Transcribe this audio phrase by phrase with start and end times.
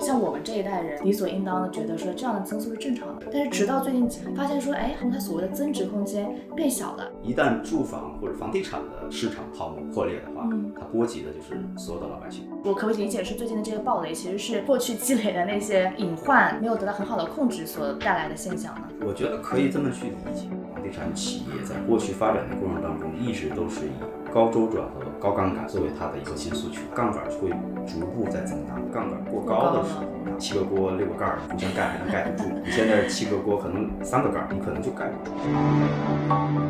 [0.00, 7.10] 像我们这一代人，理所应当的觉得说这样的增速是正常的，但是直到最近发现说，哎，好像它所谓的增值空间变小了。
[7.20, 12.48] 一旦住房或者房地产的市场泡沫破裂的话，嗯它波及的就是所有的老百姓。
[12.62, 18.82] 我可不可以理解是最近的这个暴雷，其实是过去积累的那些隐患没有得到很好的控制所带来的现象呢？
[19.04, 27.50] 我觉得可以这么去理解，房地产企业在过去发展的过程当中，一直都是以高周转和高杠杆作为它的核心诉求，杠杆会
[27.86, 36.69] 逐步在增大，杠杆过高的时候，七个锅六个盖儿互相盖还能盖得住，你现在七个锅可能三个盖儿，你可能就盖不住。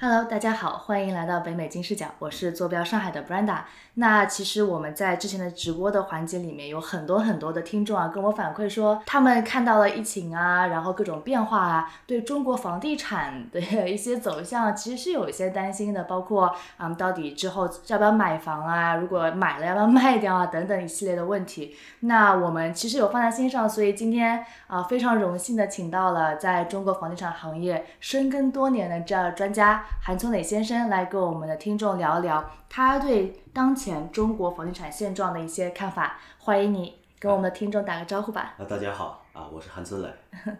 [0.00, 3.62] Hello，大家好，欢迎来到北美金视角，我是坐标上海的 Brenda。
[3.94, 21.74] 那其实我们在之前的直播的环节里面，有很多很多的听众啊跟我反馈说，他们看到了疫情啊，然后各种变化啊，对中国房地产的一些走向其实是有一些担心的，包括嗯，到底之后要不要买房啊，如果买了要不要卖掉啊，等等一系列的问题。
[22.00, 36.18] 那我们其实有放在心上，所以今天啊、非常荣幸的请到了在中国房地产行业深耕多年的这样的专家韩聪磊先生来跟我们的听众聊一聊他对当前中国房地产现状的一些看法。
[36.38, 38.54] 欢迎你跟我们的听众打个招呼吧。
[38.58, 40.08] 啊，大家好啊，我是韩春磊。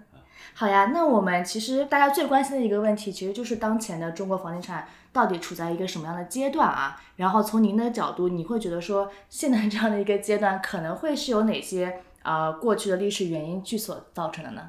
[0.55, 7.01] 好呀，那我们其实大家最关心的一个问题，其实就是当前的中国房地产到底处在一个什么样的阶段啊？
[7.17, 14.69] 然后从您的角度，你会觉得说现在这样的一个阶段可能会是有哪些呃过去的历史原因去所造成的呢？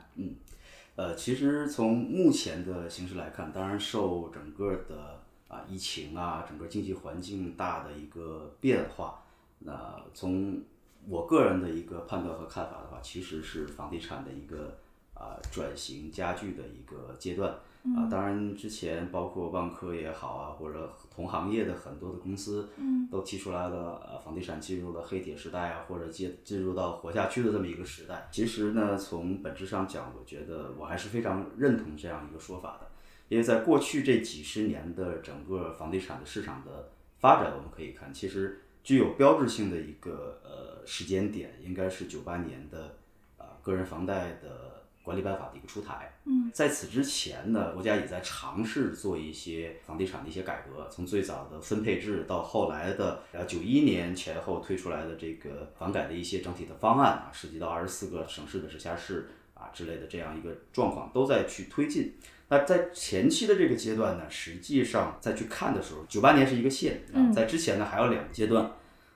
[1.00, 9.24] 呃，其实从目前的形势来看，当然受整个的啊疫情啊，整个经济环境大的一个变化，
[9.60, 10.62] 那从
[11.08, 14.78] 我个人的一个判断和看法的话，其实是房地产的一个
[15.14, 17.56] 啊转型加剧的一个阶段。
[17.96, 22.68] 啊，当然之前包括万科也好啊，或者同行业的很多的公司，
[23.10, 28.28] 都提出来了，呃，房地产进入了黑铁时代啊，或者进进入到活下去的这么一个时代。
[28.32, 32.88] 其实呢，从本质上讲，我觉得我还是非常认同这样一个说法的，
[33.30, 42.98] 因为在过去这几十年的整个房地产的市场的发展，我们可以看，其实具有标志性的一个呃时间点，应该是九八年的
[43.38, 44.69] 呃个人房贷的
[45.10, 46.14] 管理办法的一个出台。
[46.26, 62.14] 嗯，在此之前呢，国家也在尝试做一些房地产的一些改革，从最早的分配制到后来的呃九一年前后推出来的这个房改的一些整体的方案啊，涉及到二十四个省市的直辖市啊之类的这样一个状况都在去推进。
[62.50, 68.72] 那在前期的这个阶段呢，实际上再去看的时候，九八年是一个线啊，在之前呢还有两个阶段，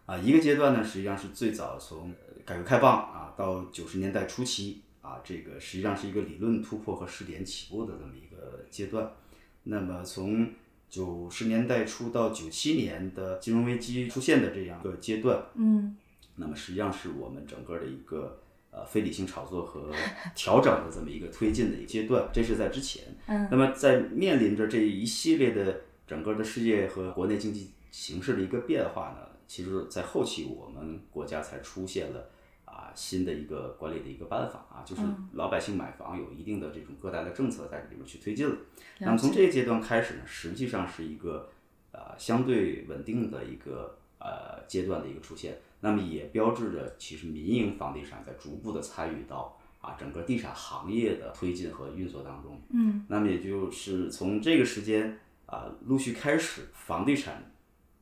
[0.07, 9.11] 啊，一个阶段呢实际上是最早从呃改革开放啊到九十年代初期啊，这个实际上是一个理论突破和试点起步的这么一个阶段。
[9.63, 10.49] 那么从
[10.89, 15.95] 九十年代初到九七年的金融危机出现的这样一个阶段，嗯
[16.37, 18.39] 那么实际上是我们整个的一个
[18.71, 19.91] 呃非理性炒作和
[20.33, 23.03] 调整的这么一个推进的一个阶段，这是在之前。
[23.27, 32.25] 嗯那么在面临着这一系列的整个的世界和国内经济形势的一个变化呢，其实，在后期我们国家才出现了啊
[32.95, 35.01] 新的一个管理的一个办法啊，就是
[35.33, 38.55] 老百姓买房有一定的这种各代的政策在里面去推进了。
[38.99, 41.49] 那么从这个阶段开始呢，实际上是一个
[41.91, 52.61] 呃相对稳定的一个呃阶段的一个出现，那么也标志着其实民营房地产在逐步的参与到啊整个地产行业的推进和运作当中。
[52.69, 57.51] 嗯，那么也就是从这个时间啊陆续开始，房地产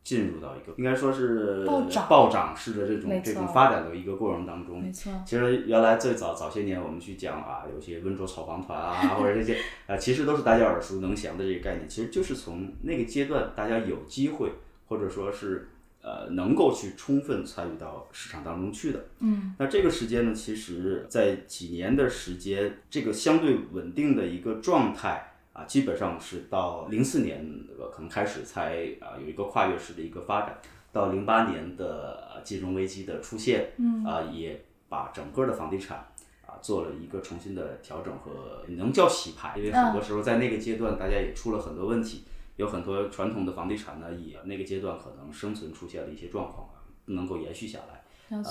[0.03, 4.81] 进入到一个应该说是暴涨暴涨式的这种这种发展的一个过程当中。
[4.81, 5.13] 没错。
[5.25, 11.88] 其实原来最早早些年我们去讲啊，有些温州炒房团啊，或者这些啊，其实都是大家耳熟能详的这个概念。
[11.88, 14.51] 其实就是从那个阶段，大家有机会
[14.88, 15.69] 或者说是
[16.01, 19.06] 呃能够去充分参与到市场当中去的。
[19.19, 25.28] 嗯，那这个时间呢，其实在几年的时间，这个相对稳定的一个状态。
[25.61, 30.59] 啊，基本上是到零四年呃可能开始才啊有一个跨越式的一个发展，
[30.91, 34.03] 到零八年的呃金融危机的出现，嗯。
[34.03, 36.08] 啊也把整个的房地产
[36.46, 42.25] 啊做了一个重新的调整和能叫洗牌，因为很多时候在那个阶段大家也出了很多问题，
[42.57, 46.69] 有很多传统的房地产呢也那个阶段可能生存出现了一些状况，
[47.05, 48.03] 不能够延续下来。
[48.29, 48.43] 呃，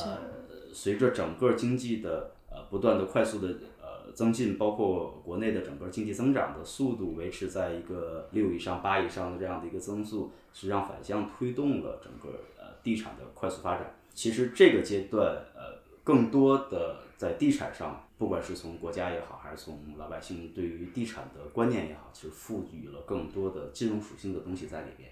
[0.72, 3.48] 随着整个经济的呃不断的快速的
[3.79, 3.79] 呃
[4.12, 13.94] 增进，包括国内的整个经济增长的速度维持在一个六以上、八以上的这样的一个增速，实际上反向推动了整个呃地产的快速发展。
[14.12, 25.10] 其实这个阶段呃更多的在地产上，不管是从国家也好，还是从老百姓对于地产的观念也好，其实赋予了更多的金融属性的东西在里边。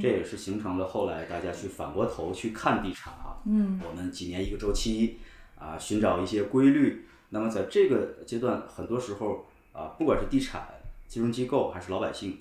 [0.00, 5.18] 这也是形成了后来大家去反过头去看地产啊，嗯，我们几年一个周期
[5.58, 7.04] 啊，寻找一些规律。
[7.36, 9.44] 那么在这个阶段，很多时候
[9.74, 10.68] 啊，不管是地产、
[11.06, 12.38] 金融机构还是老百姓，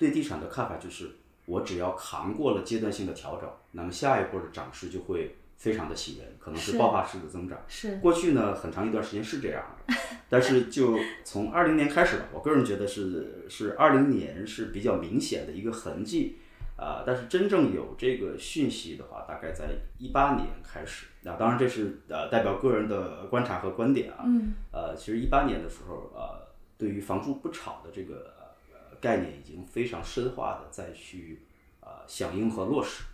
[0.00, 1.12] 对地产的看法就是，
[1.44, 7.56] 我只要扛过了阶段性的调整，那么下一波的涨势就会非常的喜人，可能是爆发式的增长。
[7.68, 9.94] 是过去呢，很长一段时间是这样的，
[10.28, 16.38] 但是就从二零年开始，我个人觉得是是二零年是比较明显的一个痕迹。
[16.76, 19.64] 啊，但是真正有这个讯息的话，大概在
[19.96, 21.06] 一八年开始。
[21.22, 24.24] 那当然这是呃代表个人的观察和观点啊。
[24.26, 24.52] 嗯。
[24.70, 26.46] 呃，其实一八年的时候，呃，
[26.76, 28.34] 对于房住不炒的这个
[28.70, 31.40] 呃概念已经非常深化的再去
[31.80, 33.04] 呃响应和落实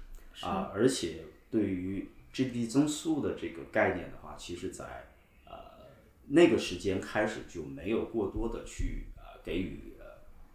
[0.45, 4.85] 啊，而且对于 GDP 增速的这个概念的话，其实在
[5.47, 5.55] 呃
[6.27, 10.05] 那个时间开始就没有过多的去呃给予呃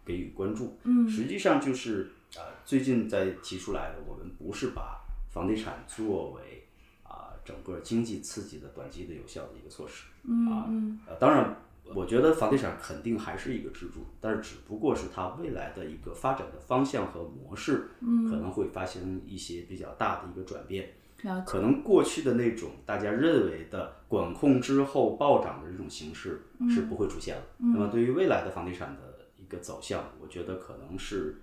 [0.04, 0.76] 给予关注。
[0.84, 1.08] 嗯。
[1.08, 2.10] 实际上就是。
[2.36, 6.66] 呃，最近在提出来的，我们不是把房地产作为
[7.02, 10.04] 啊整个经济刺激的短期的有效的一个措施
[10.50, 10.68] 啊。
[11.06, 11.56] 呃，当然，
[11.94, 20.92] 我觉得房地产肯定还是一个支柱，但是只不过是它未来的一个发展的方向和模式，可能会发生一些比较大的一个转变。
[21.44, 27.42] 可能过去的那种大家认为的管控之后暴涨的这种形式是不会出现了。
[27.56, 31.40] 那么对于未来的房地产的一个走向，我觉得可能是。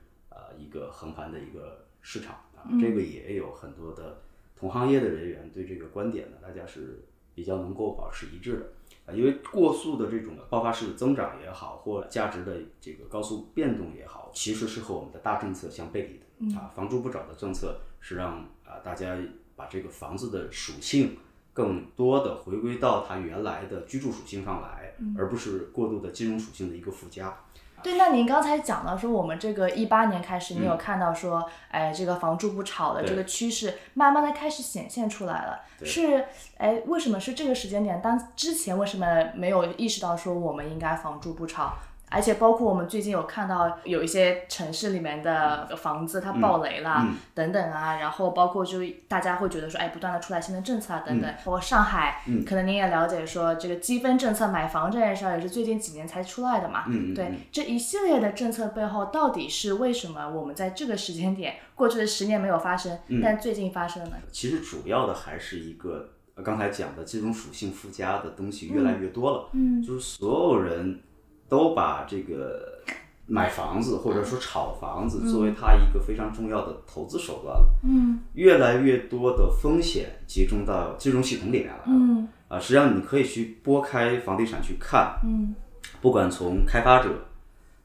[0.58, 4.22] 一个横盘的一个市场啊，这个也有很多的
[4.56, 7.04] 同行业的人员对这个观点呢，大家是
[7.34, 8.66] 比较能够保持一致的
[9.06, 9.14] 啊。
[9.14, 16.72] 因为过速的这种爆发式的增长也好，或价值的这个高速变动也好，其实是和我们的大政策相背离的啊。
[16.76, 19.18] 房住不炒的政策是让啊大家
[19.56, 21.18] 把这个房子的属性
[21.54, 27.38] 更多的回归到它原来的居住属性上来，而不是过度的金融属性的一个附加。
[27.86, 35.60] 对，那您刚才讲到说，我们这个一八年开始，你有看到说，哎，这个房住不炒的这个趋势，慢慢的开始显现出来了。
[35.84, 36.26] 是，
[36.58, 38.02] 哎，为什么是这个时间点？
[38.02, 39.06] 当之前为什么
[39.36, 41.76] 没有意识到说我们应该房住不炒？
[42.16, 48.80] 而且包括我们最近有看到有一些城市里面的房子它爆雷了等等啊，然后包括就
[49.10, 51.30] 大家会觉得说，哎，不断的出来新的政策啊等等。
[51.44, 56.86] 包括上海，可能您也了解说，这个积分政策买房这件事儿也是最近几年才出来的嘛。
[57.14, 60.30] 对，这一系列的政策背后到底是为什么？
[60.30, 64.16] 我们在这个时间点，过去的十年没有发生，但最近发生了呢。
[64.32, 69.50] 其实主要的还是一个刚才讲的这种属性附加的东西越来越多了。
[69.52, 71.02] 嗯，就是所有人。
[71.48, 72.80] 都把这个
[73.28, 77.70] 买房子或者说炒房子作为他一个非常重要的投资手段了。
[77.84, 81.84] 嗯，越来越多的风险集中到金融系统里面来了。
[81.88, 85.20] 嗯，啊，实际上你可以去拨开房地产去看。
[85.24, 85.56] 嗯，
[86.02, 87.10] 不管从开发者、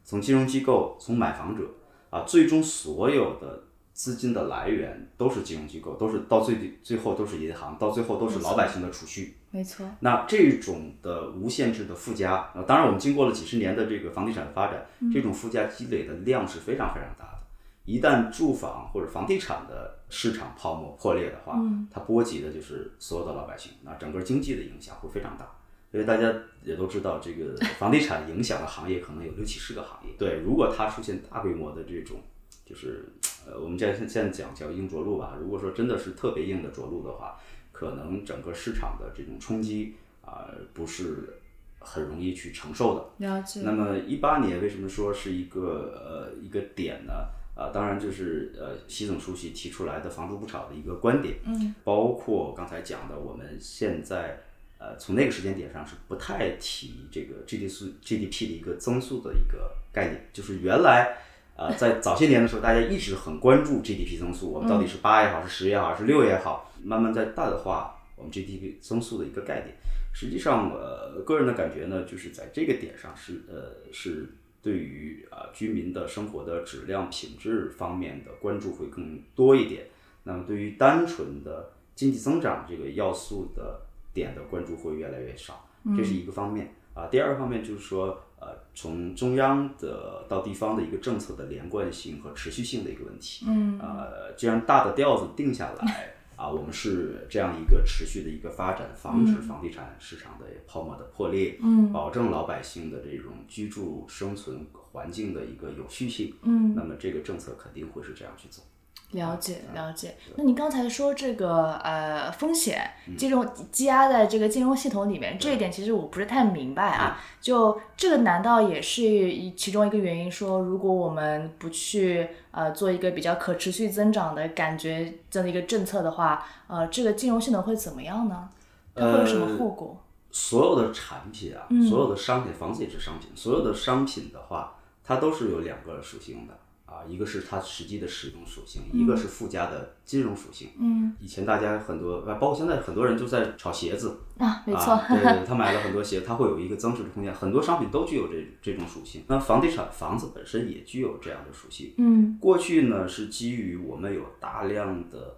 [0.05, 1.63] 从金融机构、从买房者
[2.11, 3.65] 啊，最终所有的。
[3.93, 9.37] 资金的来源都是金融机构，都是到最最后都是银行，到最后都是老百姓的储蓄。
[9.51, 9.85] 没错。
[10.01, 17.39] 那这种的无限制的附加，呃，当然我们经过了几十年的这个房地产的发展，这种附加积累的量是非常非常大的。
[17.85, 21.61] 一旦住房或者房地产的市场泡沫破裂的话，
[21.91, 25.51] 它波及的就是所有的老百姓，那整个经济的影响会非常大。
[25.93, 26.33] 因为大家
[26.63, 30.15] 也都知道，这个房地产影响的行业可能有六七十个行业。
[30.17, 32.19] 对，如果它出现大规模的这种，
[32.65, 33.05] 就是。
[33.47, 35.35] 呃，我们现在现在讲叫硬着陆吧。
[35.41, 37.41] 如果说真的是特别硬的着陆的话，
[37.81, 41.41] 可能整个市场的这种冲击啊，不是
[41.79, 43.27] 很容易去承受的。
[43.27, 43.63] 了解。
[43.65, 47.29] 那么一八年为什么说是一个呃一个点呢？
[47.57, 51.39] 啊，当然就是呃习总书记提出来的“房住不炒”的一个观点。
[51.47, 51.75] 嗯。
[51.83, 54.43] 包括刚才讲的，我们现在
[54.77, 61.17] 呃从那个时间点上是不太提这个 GDP GDP 的一个增速的一个概念，就是原来。
[61.61, 69.77] 呃，在早些年的时候，大家一直很关注 GDP 增速，我们到底是八也好，是十也好，还是六也好，慢慢在淡化我们 GDP 增速的一个概念。
[70.15, 74.27] 实际上，呃，个人的感觉呢，就是在这个点上是呃是
[74.63, 79.85] 对于啊居民的生活的质量品质方面的关注会更多一点。
[80.23, 83.83] 那么，对于单纯的经济增长这个要素的
[84.15, 87.07] 点的关注会越来越少，这是一个方面啊。
[87.09, 88.19] 第二个方面就是说。
[88.41, 93.45] 呃，从中央的到地方的一个政策的连贯性和持续性的一个问题。
[93.47, 108.63] 嗯，呃，既然大的调子定下来，啊，我们是这样一个持续的一个发展，防止房地产市场的泡沫的破裂，嗯，保证老百姓的这种居住生存环境的一个有序性，嗯，那么这个政策肯定会是这样去走。
[109.13, 110.17] 了解了解。
[110.37, 117.21] 那你刚才说这个呃风险金融积压在这个金融系统里面，这一点其实我不是太明白啊。
[117.41, 120.31] 就这个难道也是一其中一个原因？
[120.31, 128.49] 说如果我们不去呃做一个比较可持续增长的感觉这样的一个政策的话，呃，这个金融系统会怎么样呢？
[128.95, 129.97] 它会有什么后果？
[130.31, 136.55] 所有的产品啊，所有的商品，房子也是商品，所有的商品的话，它都是有两个属性的。
[136.91, 140.71] 啊，一个是它实际的使用属性，一个是附加的金融属性。
[140.77, 147.33] 嗯，以前大家很多，包括现在很多人就在炒鞋子啊，没错，对，他买了很多鞋，他会有一个增值的空间。
[147.33, 149.23] 很多商品都具有这这种属性。
[149.29, 151.95] 那房地产房子本身也具有这样的属性。
[151.99, 155.37] 嗯，过去呢是基于我们有大量的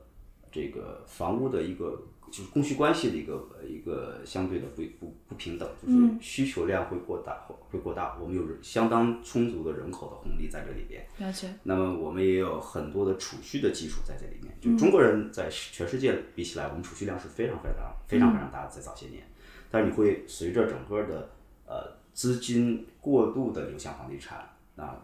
[0.51, 2.07] 这个房屋的一个。
[2.33, 8.17] 就是供需关系的一个一个相对的不不不平等，就是需求量会过大，会过大。
[8.19, 11.07] 我们有相当充足的人口的红利在这里边。
[11.19, 11.53] 了解。
[11.63, 14.57] 那么我们也有很多的储蓄的基础在这里面。
[14.63, 19.23] 就中国人在全世界比起来，我们储蓄量是非常非常、非常非常大的，在早些年。
[19.71, 21.29] 但是你会随着整个的
[21.67, 24.99] 呃资金过度的流向房地产，那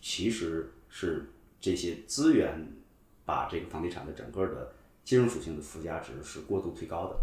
[0.00, 1.28] 其实是
[1.60, 2.64] 这些资源
[3.24, 4.72] 把这个房地产的整个的。
[5.04, 7.16] 金融属性的附加值是过度推高的，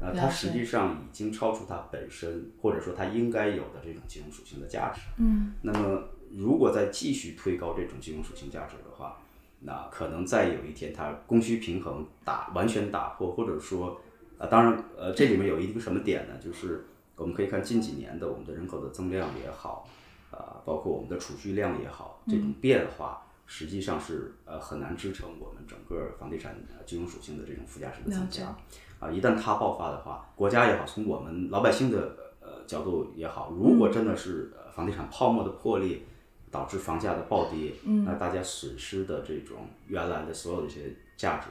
[0.00, 5.00] 呃，它实际上已经超出它本身或者说它应该有的这种金融属性的价值。
[5.18, 9.18] 嗯，那么如果再继续推高这种金融属性价值的话，
[9.60, 14.00] 那可能再有一天它供需平衡打完全打破，或者说，
[14.38, 16.36] 啊，当然，呃，这里面有一个什么点呢？
[16.38, 16.84] 就是
[17.16, 19.88] 我们可以看近几年的我们的人口的增量也好，
[20.30, 23.26] 啊，包括我们的储蓄量也好，这种变化。
[23.54, 26.56] 实际上是呃很难支撑我们整个房地产
[26.86, 28.46] 金融属性的这种附加值的增加
[28.98, 29.10] 啊！
[29.10, 35.98] 一旦它爆发的话，国家也好，从我们老百姓的呃角度也好，如果真的是房地产泡沫的破裂，
[36.50, 37.74] 导致房价的暴跌，
[38.06, 41.48] 那大家损失的这种原来的所有的一些价值，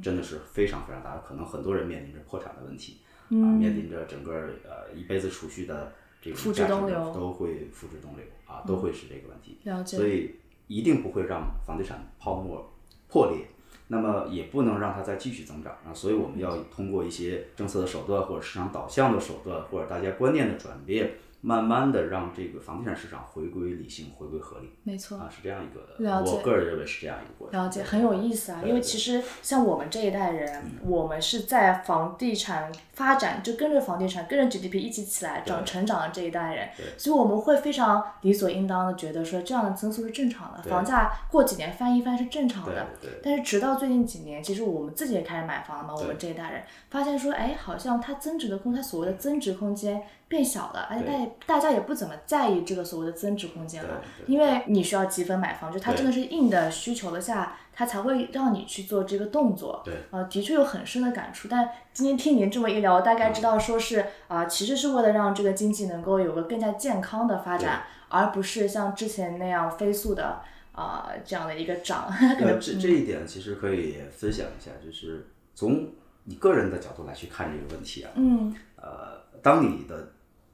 [0.00, 2.96] 真的是非常非常大，可能很多人面临着破产的问题，
[3.28, 4.32] 啊，面临着整个
[4.64, 5.92] 呃一辈子储蓄的
[6.22, 6.70] 这种价值
[7.12, 9.58] 都会付之东流啊，都会是这个问题。
[9.84, 10.34] 所以。
[10.72, 12.72] 一定不会让房地产泡沫
[13.08, 13.46] 破裂，
[13.88, 15.92] 那么也不能让它再继续增长啊！
[15.92, 21.12] 所以我们要通过一些政策的手段，或者市场导向的手段，或者大家观念的转变。
[21.44, 24.70] 慢慢的让这个房地产市场回归理性，回归合理。
[24.84, 26.30] 没错啊，是这样一个，了解。
[26.36, 27.60] 我个人认为是这样一个过程。
[27.60, 28.62] 了解，很有意思啊。
[28.64, 42.86] 因为其实像我们这一代人，我们是在房地产发展，就跟着房地产，跟着 GDP 一起起来长成长的这一代人，所以我们会非常理所应当的觉得说这样的增速是正常的，房价过几年翻一番是正常的。
[43.20, 50.04] 但是直到最近几年，其实我们自己也开始买房了嘛，我们这一代人发现说，哎，好像它增值的空，它所谓的增值空间。
[50.32, 51.04] 变小了，而且
[51.46, 59.82] 大大家也不怎么在意这个所谓的增值空间了，因为你需要积分买房，就它真的是硬的需求的下，它才会让你去做这个动作。
[59.84, 61.48] 对，呃，的确有很深的感触。
[61.50, 70.40] 但今天听您这么一聊，我大概知道说是啊，其实是为了让这个经济能够有个更加健康的发展，而不是像之前那样飞速的
[70.72, 72.10] 啊这样的一个涨。
[72.40, 75.88] 呃， 这这一点其实可以分享一下，就是从
[76.24, 78.10] 你个人的角度来去看这个问题啊。
[78.14, 78.56] 嗯。
[78.76, 80.08] 呃，当你的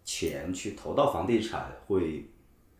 [0.09, 2.31] 钱去投到房地产会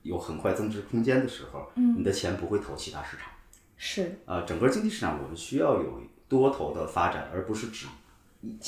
[0.01, 3.31] 有很快增值空间的时候，你的钱不会投其他市场。
[3.77, 7.87] 是啊，整个经济市场我们需要有多头的发展，而不是只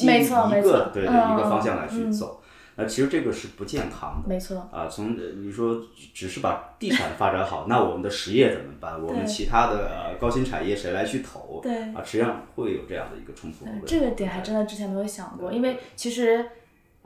[0.05, 2.43] 没错一个对对一个方向来去走。
[2.77, 4.29] 那其实这个是不健康的。
[4.29, 9.03] 没错啊，从你说只是把地产发展好，那我们的实业怎么办？
[9.03, 11.61] 我们其他的高新产业谁来去投？
[11.63, 13.65] 对啊，实际上会有这样的一个冲突。
[13.87, 16.47] 这个点还真的之前没有想过，因为其实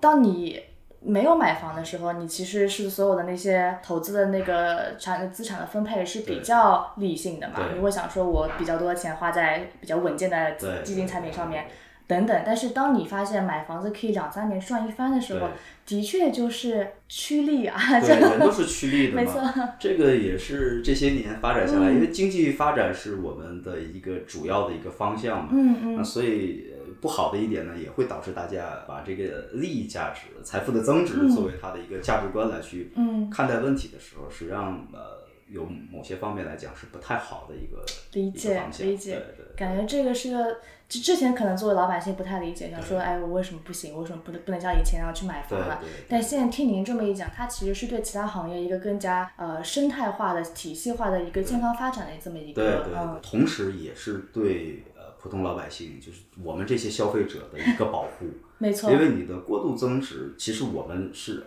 [0.00, 0.60] 当你。
[1.06, 7.56] 没有买房的时候，你其实是所有的那些投资的那个产资产的分配是比较理性的嘛？
[7.74, 11.66] 你会想说，我比较多的钱花在比较稳健的基金产品上面，
[12.06, 12.42] 等等。
[12.46, 15.48] 但是当你发现买房子可以两三年赚一番的时候，
[15.84, 17.76] 的确就是趋利啊。
[18.00, 19.20] 对，人都是趋利的嘛。
[19.20, 19.42] 没错。
[19.78, 25.50] 这个也是这些年发展下来，因为经济发展是我们的一个主要的一个方向嘛。
[25.52, 25.96] 嗯嗯。
[25.96, 26.72] 那所以。
[27.04, 32.90] 不好的一点呢，也会导致大家把这个利益价值、财富的增值作为他的一个价值观来去
[33.30, 37.84] 看待问题的时候，实际上呃，有某些方面来讲是不太好的一个
[38.14, 39.22] 理解理解。
[39.54, 40.56] 感觉这个是个，
[40.88, 43.94] 之之前可能作为老百姓不太理解，想说哎，我为什么不行？
[43.98, 45.82] 为什么不能不能像以前那样去买房了？
[46.08, 54.82] 但现在听您这么一讲，它其实是对其他行业一个更加呃生态化的、体系化的一个健康发展的这么一个，嗯，同时也是对。
[55.24, 58.26] 普通老百姓就是我们这些消费者的一个保护，
[58.58, 58.92] 没错。
[58.92, 61.42] 因为你的过度增值，其实我们是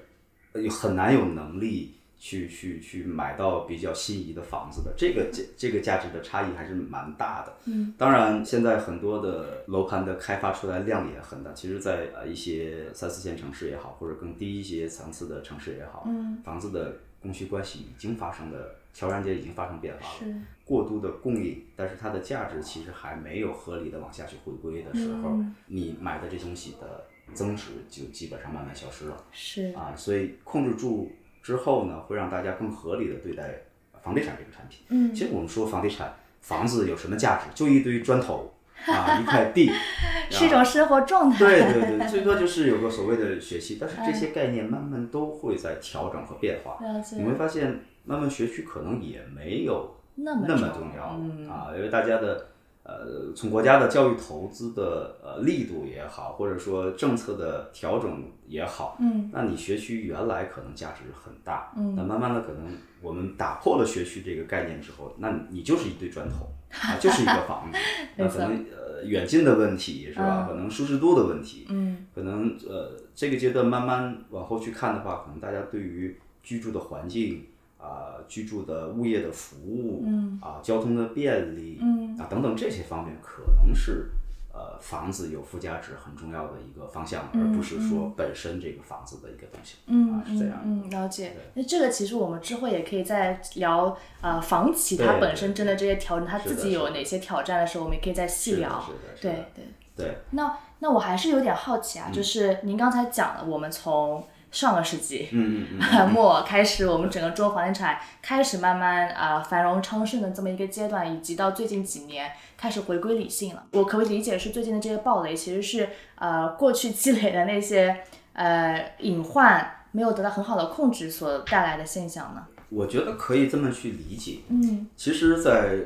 [0.72, 7.53] 很难有能力去去去买到比较心仪的房子的，这个价这个价值的差异还是蛮大的。
[7.65, 20.34] 嗯，当然现在很多的楼盘的开发出来量也很大，其实，在呃一些三四线城市也好，或者更低一些层次的城市也好，嗯，房子的供需关系已经发生了悄然间已经发生变化了。
[20.68, 29.24] 过度的供应，但是它的价值其实还没有合理的往下去回归的时候，你买的这东西的增值就基本上慢慢消失了。
[29.32, 31.10] 是啊，所以控制住
[31.42, 33.62] 之后呢，会让大家更合理的对待
[34.04, 34.86] 房地产这个产品。
[34.90, 37.44] 嗯，其实我们说房地产，房子有什么价值？
[37.56, 38.54] 就一堆砖头
[38.88, 39.72] 啊， 一块地，
[40.30, 41.40] 是一种生活状态。
[41.40, 46.78] 对对对，最多就是有个所谓的学区，但是这些概念慢慢都会在调整和变化。
[47.18, 49.96] 你会发现，慢慢学区可能也没有。
[50.18, 51.04] 那么重要
[51.52, 52.48] 啊，因为大家的
[52.84, 62.72] 呃，从国家的教育投资的呃力度也好，或者说政策的调整也好，嗯，那你学区原来可能价值很大，嗯，那慢慢的可能
[63.02, 67.78] 我们打破了学区这个概念之后，那你就是一堆砖头啊，就是一个房子，
[68.16, 70.46] 那可能呃远近的问题是吧？
[70.48, 77.46] 可能舒适度的问题，嗯，可能呃这个阶段慢慢往后去看的话，可能大家对于居住的环境。
[77.88, 84.10] 啊，居住的物业的服务，嗯，啊，交通的便利，嗯，啊，等等这些方面，可能是
[84.51, 90.60] 呃房子有附加值很重要的一个方向，而不是说本身这个房子的一个东西，嗯，是这样。
[90.65, 91.34] 嗯，了解。
[91.53, 98.84] 那这个其实我们之后也可以再聊啊，房企它本身真的这些调整，它自己有哪些挑战的时候，我们也可以再细聊。
[99.22, 99.65] 对对
[99.96, 100.17] 对。
[100.32, 105.30] 那那我还是有点好奇啊，就是您刚才讲了，我们从上个世纪
[106.13, 113.66] 末开始，我们整个中国房地产开始慢慢啊繁荣昌盛的这么一个阶段，以及到最近几年开始回归理性了。
[113.72, 122.46] 我可不可以理解是最近的这些暴雷其实是呃过去积累的那些呃隐患没有得到很好的控制所带来的现象呢？
[122.70, 124.39] 我觉得可以这么去理解。
[124.50, 125.77] 嗯，其实，在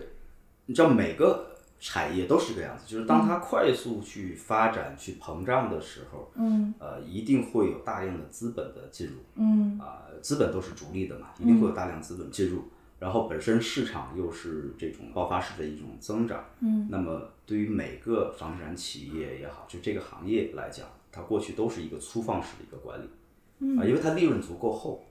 [0.66, 1.51] 你知道每个。
[1.84, 12.66] 产业都是这个样子，就是当它快速去发展、去膨胀的时候，嗯，呃，一定会有大量的资本的进入，嗯，啊，资本都是逐利的嘛，一定会有大量资本进入，
[13.00, 23.10] 然后本身市场又是这种爆发式的一种增长，嗯，那么对于每个房地产企业也好，就这个行业来讲，它过去都是一个粗放式的一个管理，
[23.58, 25.04] 嗯，啊，因为它利润足够厚。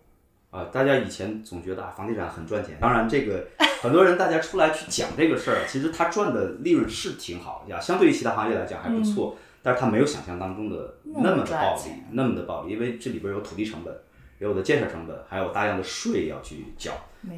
[0.51, 2.77] 啊，大家以前总觉得啊，房地产很赚钱。
[2.81, 3.47] 当然，这个
[3.81, 9.37] 很多人大家出来去讲这个事儿，其实他赚的利润是挺好呀，相对于其他行业来讲还不错。
[9.63, 13.95] 但是他没有想象当中的那么的暴利，那么的暴利，因为这里边有土地成本，
[14.39, 16.93] 有的建设成本，还有大量的税要去缴。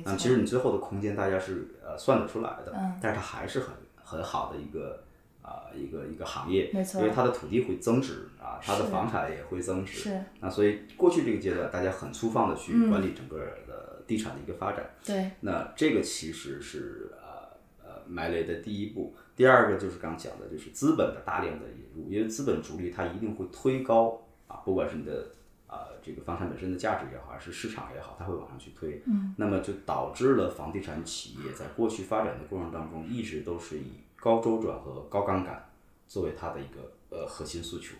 [0.04, 3.68] 那其实你最后的空间大家是呃算得出来的，嗯但是它还是很
[4.02, 5.02] 很好的一个。
[5.42, 9.98] 啊，一个一个行业，因为它的土地会增值啊，它的房产也会增值。
[9.98, 10.20] 是。
[10.40, 14.88] 那所以过去这个阶段，大家很粗放的去管理整个的地产的一个发展。
[15.04, 15.32] 对。
[15.40, 19.16] 那这个其实是呃呃埋雷的第一步。
[19.34, 25.26] 第二个就是刚讲的，就是资本的大量的引入，因为资本逐利，它一定会推高啊，不管是你的
[25.66, 29.02] 啊这个房产本身的价值也好，还是市场也好，它会往上去推。
[29.06, 29.34] 嗯。
[29.38, 33.94] 那么就导致了房地产企业在过去发展的过程当中，一直都是以。
[34.22, 35.68] 高周转和高杠杆
[36.06, 37.96] 作为它的一个呃核心诉求，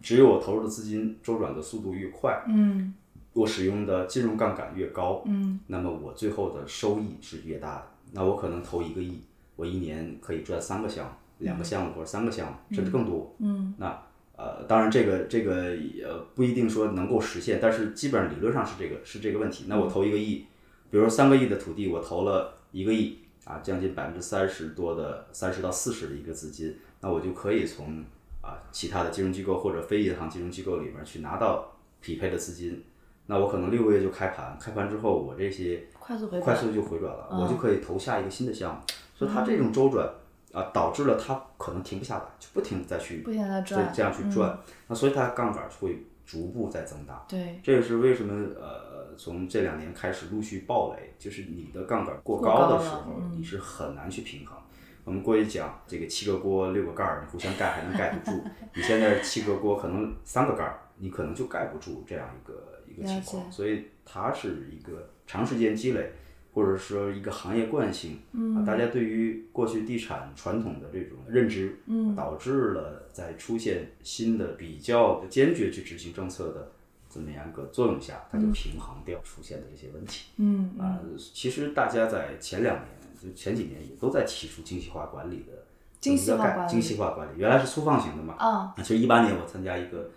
[0.00, 2.94] 只有我投入的资金周转的速度越快，嗯，
[3.34, 7.86] 我使用的金融杠杆越高，嗯，那么我最后的收益是越大的。
[8.12, 9.20] 那我可能投一个亿，
[9.56, 14.02] 我一年可以赚三个项目、两个项目或者三个项目，甚至更多，嗯，那
[14.36, 19.66] 呃，当然这个这个呃不一定说能够实现，但是基本上理论上是这个是这个问题。
[19.68, 20.46] 那我投一个亿，
[20.90, 23.18] 比如说三个亿的土地，我投了一个亿。
[23.44, 28.02] 啊，将近百分之三十多的三十到四十的一个资金，那我就可以从
[28.40, 32.82] 啊其他的金融机构或者非银行金融机构里面去拿到匹配的资金，
[33.26, 38.80] 那我可能六个月就开盘，开盘之后我这些快速回快速就回转了，我就可以投下一个新的项目，
[39.14, 40.08] 所以它这种周转
[40.52, 48.94] 啊导致了它可能停不下来，就不停再去不停的转这样去转，那所以它杠杆会逐步在增大，对，这也是为什么呃。
[49.16, 54.58] 从这两年开始陆续暴雷，就是你的杠杆过高的时候，你是很难去平衡。
[55.04, 58.44] 我们过去讲这个七个锅六个盖儿，你互相盖还能盖得住。
[58.74, 63.52] 你现在七个锅可能三个盖儿，你可能就盖不住这样一个一个情况。
[63.52, 66.10] 所以它是一个长时间积累，
[66.54, 68.20] 或者说一个行业惯性
[68.56, 68.64] 啊。
[68.64, 71.76] 大家对于过去地产传统的这种认知，
[72.16, 76.70] 导致了在出现新的比较坚决去执行政策的。
[77.06, 80.30] 这么样一个作用下，它就平衡掉出现的这些问题。
[80.38, 80.98] 嗯啊，
[81.32, 82.86] 其实大家在前两年，
[83.22, 85.64] 就前几年也都在提出精细化管理的
[86.00, 86.72] 精细化管理。
[86.72, 88.34] 精细化管理原来是粗放型的嘛。
[88.34, 88.74] 啊。
[88.78, 90.10] 其实一八年我参加一个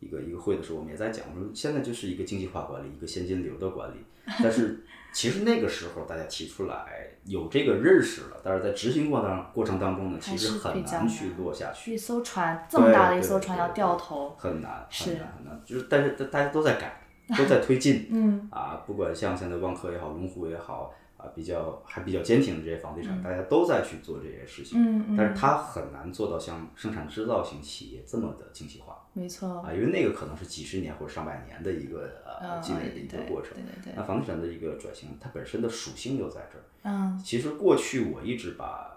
[0.00, 3.94] 一个一个会的时候，我们也在讲，我说现在就是一个精细化管理，一个现金流的管理。
[4.42, 6.86] 但是其实那个时候大家提出来
[7.24, 11.94] 有这个认识了，但是在执行过程过程当中呢，其实很难去落下去。
[11.94, 15.62] 一艘船这么大的一艘船要掉头，很难，是很难，很难。
[15.64, 17.04] 就是但是大大家都在改，
[17.36, 18.08] 都在推进。
[18.10, 24.80] 嗯啊，不管像现在万科也好，龙湖也好，啊，比较还比较坚挺的这些房地产，嗯大家都在去做这些事情。
[24.82, 33.62] 嗯嗯，但是它很难做到像生产制造型企业这么的精细化没错，啊，因为那个可能是几十年或者上百年的一个呃嗯积累的一个过程对。
[33.62, 36.64] 对对那房地产的一个转型，它本身的属性就在这儿。
[36.84, 38.90] 嗯其实过去我一直把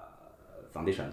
[0.47, 1.11] 呃房地产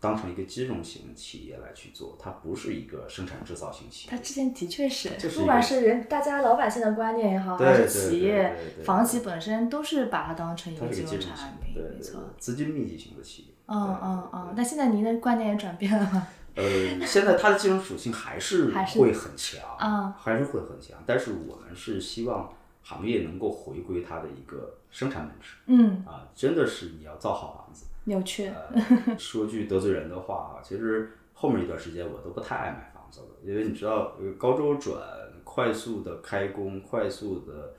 [0.00, 4.10] 当成一个金融型企业来去做，它不是一个生产制造型企业。
[4.10, 13.48] 它之前的确是，就是不管是人大家老百姓的观念也好，还是企业房企本身都是把它当成一个金融产品，没错。，资金密集型的企业。
[13.66, 16.26] 嗯嗯嗯，那现在您的观念也转变了吗？
[16.60, 21.02] 呃，现在它的金融属性还是会很强，嗯还是会很强。
[21.06, 27.86] 但是我们是希望行业能够回归它的一个生产本质嗯，啊，真的是你要造好房子。
[28.04, 28.80] 扭曲，呃，
[29.18, 34.98] 说句得罪人的话啊，其实后面一段时间我都不太爱买房子了，因为你知道，呃高周转、
[35.44, 37.74] 快速的开工、快速的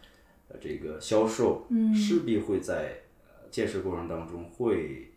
[0.50, 5.11] 呃这个销售，嗯势必会在呃建设过程当中会。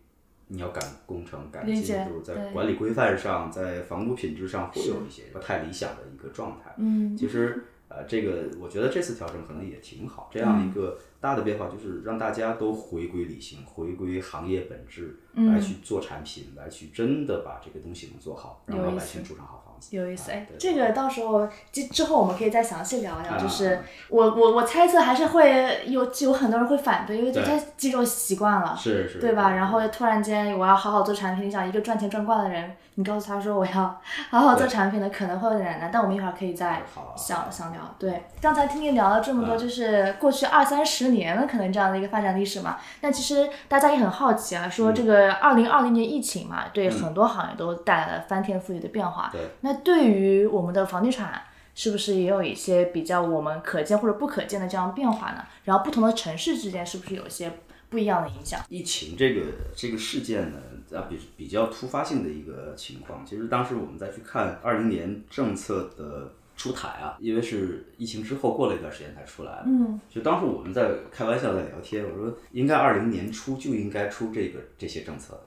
[0.49, 6.75] 你要赶工程、赶进度，在管理规范上，在房屋品质上会有一些不太理想的一个状态。
[6.79, 7.17] 嗯。
[7.17, 15.53] 其实呃，这个我觉得这次调整可能也挺好，这样一个大的变化就是让大家都回归理性，回归行业本质，嗯。
[15.53, 19.59] 来去做产品，来去真的把这个东西能做好，让老百姓住上好房。
[19.59, 19.64] 子。
[19.91, 23.33] 有意思，哎，这个到时候之之后我们可以再详细聊聊。
[23.33, 29.51] 啊就是我我我猜测还是会有有很多人会反对，因为就对太肌肉习惯了，是是，对吧？
[29.51, 35.91] 然后突然间我要好好做产品，你想一个赚钱赚惯的人，你告诉他说我要好好做产品的，可能会有点难。
[35.93, 36.83] 但我们一会儿可以再
[37.17, 37.81] 想想聊。
[37.99, 42.77] 对，刚才听你聊了这么多，啊就是过去二三十年了，可能这样的一个发展历史嘛。
[43.01, 49.29] 但其实大家也很好奇啊，说这嗯个二零二零年疫情嘛，对很多行业都带来了翻天覆地的变化。
[49.33, 51.43] 对那对于我们的房地产，
[51.75, 55.45] 是不是也有一些比较我们可见或者不可见的这样变化呢？
[55.65, 57.51] 然后不同的城市之间是不是有一些
[57.95, 58.61] 不一样的影响？
[58.69, 59.43] 疫情这个
[59.75, 60.59] 这个事件呢，
[60.93, 63.25] 啊比比较突发性的一个情况。
[63.25, 69.65] 其实当时我们再去看二零年政策的出台啊，因为是疫情之后过了一段时间才出来的。
[69.67, 75.41] 嗯，就当时我们在开玩笑在聊天，我说应该二零年初就应该出这个这些政策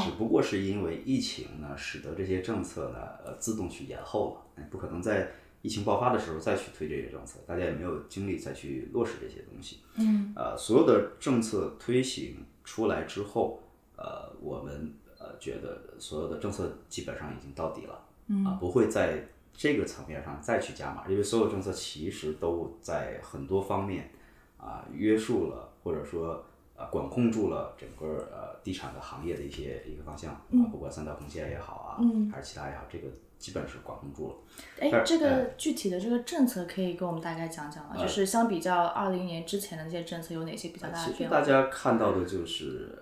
[0.00, 5.30] 只不过是因为疫情呢，使得这些政策呢，呃，自动去延后了，哎不可能在
[5.68, 9.80] 疫情爆发的时候再去推这些政策，大家也没有精力再去落实这些东西。
[9.96, 13.60] 嗯，呃，所有的政策推行出来之后，
[13.94, 24.10] 呃，我们呃觉得所有的政策基本上已经到底了，嗯，啊，不会在这个层面上再去加码，因为所有政策其实都在很多方面
[24.56, 26.42] 啊、约束了或者说
[26.76, 34.34] 啊管控住了整个呃地产的行业的一些一个方向啊，不管三道红线也好啊，嗯还是其他也好，这个基本是管控住了。
[34.80, 37.96] 哎，这个具体的这个政策可以给我们大概讲讲吗？
[37.96, 41.36] 就是相比较二零年之前的那些政策，有哪些比较大的其实变化？
[41.36, 42.98] 大家看到的就是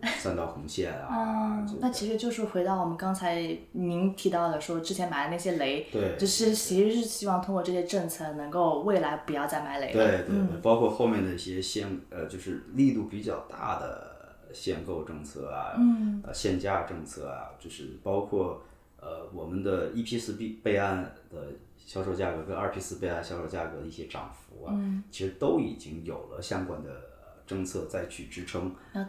[0.00, 9.92] 呃三道红线啊，那其实就是回到我们刚才您提到的，说之前买的那些雷，对就是其实是希望通过这些政策，能够未来不要再买雷了。
[9.92, 14.12] 对对对，包括后面的一些限呃，就是力度比较大的
[14.52, 18.62] 限购政策啊，嗯，呃，限价政策啊，就是包括
[19.02, 28.74] 呃我们的一批次备备案的销售价格跟二批次备案销售价格的一些涨幅啊，嗯其实都已经有了相关的呃政策再去支撑。
[28.94, 29.02] 呃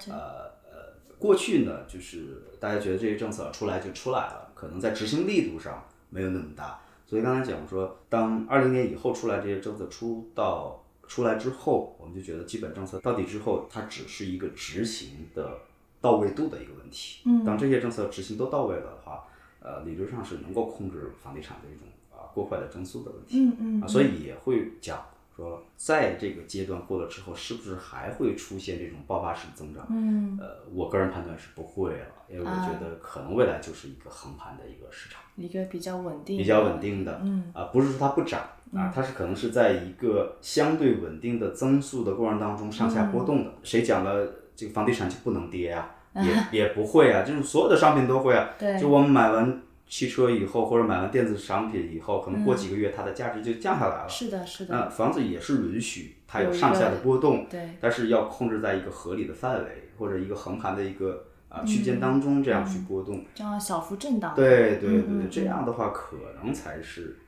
[0.70, 6.82] 呃，过去呢，就是大家觉得这些政策出来就出来了，可能在执行力度上没有那么大。
[7.06, 15.60] 所以刚才讲说，当二零年以后出来这些政策出到出来之后，我们就觉得基本政策到底之后，它只是一个执行的
[16.02, 17.22] 到位度的一个问题。
[17.26, 19.28] 嗯当这些政策执行都到位了的话，
[19.64, 23.40] 呃，理论上是能够控制房地产的一种啊过快的增速的问题。
[23.40, 25.00] 嗯嗯啊，所以也会讲
[25.36, 29.88] 说，在这个阶段过了之后，是不是还会出现这种爆发式增长？
[29.90, 36.80] 嗯，呃，我个人判断是不会了，因为我啊觉得可能未来就是一个横盘的一个市场，一个比较稳定，比较稳。
[36.80, 38.42] 定的，嗯啊，不是说它不涨
[38.74, 43.50] 啊，它是可能是在一个相对稳定的增速的过程当中上下波动的。
[43.50, 45.96] 嗯谁讲了这个房地产就不能跌啊？
[46.16, 46.32] 也
[46.64, 48.50] 也不会啊，就是所有的商品都会啊。
[48.60, 54.06] 对就我们买完汽车以后，或者买完电子商品以后，可能过几个月它的价值就降下来了。
[54.08, 63.24] 嗯是的，是那的，房子也是允许它有上下的波动，对，但是要控制在一个合理的范围或者一个横盘的一个啊、嗯区间当中，这样去波动。
[63.36, 64.34] 这样小幅震荡。
[64.36, 67.23] 对对对，这样的话可能才是啊、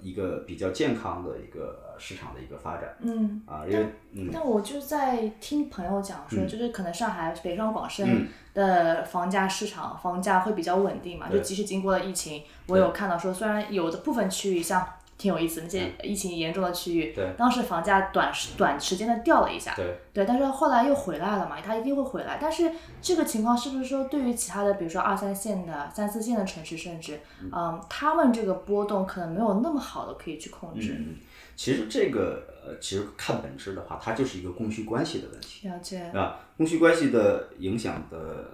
[0.00, 2.94] 一个比较健康的一个呃市场的一个发展。
[3.00, 3.42] 嗯。
[3.46, 4.30] 啊，因为嗯。
[4.32, 6.48] 但我就在听朋友讲说，嗯。
[6.48, 8.28] 就是可能上海、北上广深嗯。
[8.54, 14.84] 的房价市场房价会比较稳定嘛，就即使经过了疫情，我有看到说，虽然有的部分区域像
[15.18, 22.38] 挺有意思，那些疫情严重的区域，嗯对当时房价短时短时间的掉了一下，对对，但是后来又回来了嘛，它一定会回来。
[22.40, 22.70] 但是
[23.02, 27.20] 这个情况是不是说对于其他的，比如说二三线的、三四线的城市，甚至，
[27.52, 30.94] 嗯，他们这个波动可能没有那么好的可以去控制？
[30.96, 31.16] 嗯，
[31.56, 35.66] 其实这个呃，其实看本质的话，它就是一个供需关系的问题。
[35.66, 38.44] 了解，啊，供需关系的影响的，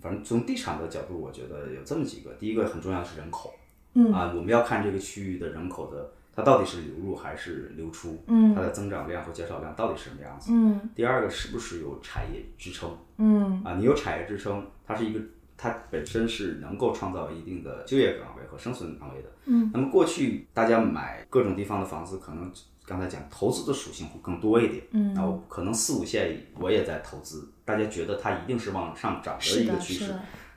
[0.00, 2.30] 反正从地产的角度，我觉得有这么几个。
[2.34, 3.52] 第一个很重要的是人口，
[3.94, 10.50] 嗯啊，我们要看这个区域的人口的，它到底是流入还是流出，嗯它的增长量和减少量到底是什么样子。
[10.52, 13.76] 嗯第二个是不是有产业支撑嗯啊？
[13.76, 15.20] 你有产业支撑，它是一个，
[15.56, 19.28] 它本身是能够创造一定的就业岗位和生存岗位的。
[19.46, 22.50] 嗯，那么过去大家买各种地方的房子，可能
[22.84, 24.82] 刚才讲投资的属性会更多一点。
[24.90, 30.12] 嗯那我可能四五线我也在投资，大家觉得它一定是往上涨的，一个趋势，，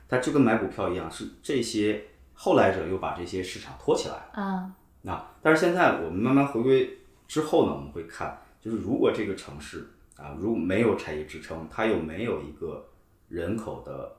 [0.08, 2.02] 它就跟买股票一样，是这些
[2.40, 4.30] 后来者又把这些市场托起来了。
[4.34, 4.72] 啊，
[5.02, 6.96] 那但是现在我们慢慢回归
[7.26, 12.88] 之后呢，我们会看，就是如果这个城市啊，如果没有产业支撑，它又没有一个
[13.28, 14.16] 人口的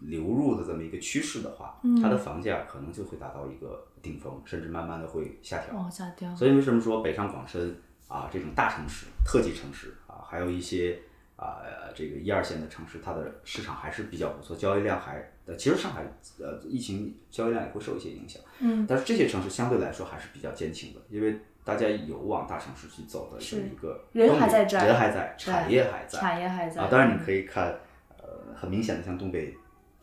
[0.00, 5.74] 流入的这么一个趋势的话，它的房价可能就会达到一个顶峰，甚至慢慢的会下调。
[5.74, 7.74] 往下掉，所以为什么说北上广深
[8.06, 11.00] 啊这种大城市、特级城市啊，还有一些
[11.36, 16.04] 啊、呃这个一二线的城市，它的市场还是比较不错，交易量还呃，其实上海
[16.38, 27.74] 呃疫情交易量也会受一些影响，嗯，但是这些城市相对来说还是比较坚挺的，因为大家有往大城市去走的这么一个人动力还在这儿人还在，产业还在，产业还在啊，当然你可以看
[28.18, 29.54] 呃很明显的像东北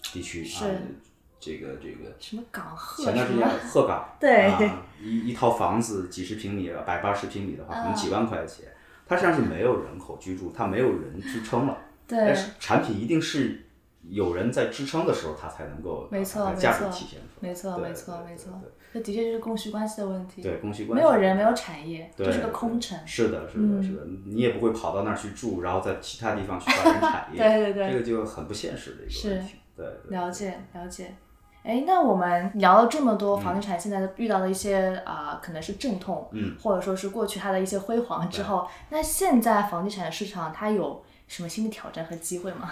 [0.01, 0.71] 地区是啊，
[1.39, 2.13] 这个这个。
[2.19, 8.65] 什么港鹤前段时间，鹤岗， 对啊，一一套房子几十平米、百八十平米的话，可能几万块钱，
[9.07, 11.77] 它实际上是没有人口居住，它没有人支撑了。
[12.07, 13.65] 对但，是产品一定是
[14.01, 17.49] 有人在支撑的时候，它才能够没错把它的价值体现出来。
[17.49, 18.53] 没错没错对对没错，
[18.93, 21.11] 这的确就是供需关系的问题，对供需关系没。
[21.11, 27.37] 有人没有产业，对就是个空城，是的，是嗯的，是的，你也不会跑到那儿去住，然后在其他地方去发展产业。
[27.43, 29.55] 对对对这个就很不现实的一个问题。
[29.75, 31.13] 对，了解了解。
[31.61, 42.71] 哎，那我们聊了这么多嗯房地产现在遇到的一些啊、可能是阵痛，嗯，或者说是过去它的一些辉煌之后，那现在房地产市场它有什么新的挑战和机会吗？